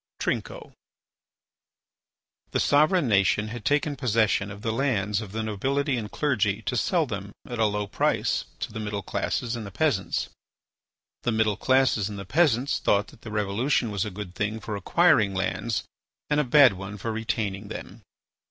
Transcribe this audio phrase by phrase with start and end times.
[0.19, 0.73] TRINCO
[2.49, 6.75] The sovereign Nation had taken possession of the lands of the nobility and clergy to
[6.75, 10.29] sell them at a low price to the middle classes and the peasants.
[11.21, 14.75] The middle classes and the peasants thought that the revolution was a good thing for
[14.75, 15.83] acquiring lands
[16.31, 18.01] and a bad one for retaining them.